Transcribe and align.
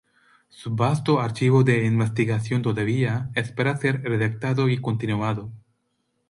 Su 0.49 0.75
vasto 0.75 1.19
archivo 1.19 1.63
de 1.63 1.85
investigación 1.85 2.63
todavía 2.63 3.29
espera 3.35 3.77
ser 3.77 4.01
redactado 4.01 4.67
y 4.67 4.81
continuado. 4.81 5.51